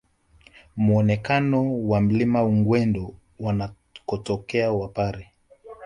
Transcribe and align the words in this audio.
Muonekano 0.77 1.77
wa 1.87 2.01
Mlima 2.01 2.43
Ugweno 2.43 3.13
wanakotokea 3.39 4.71
wapare 4.71 5.31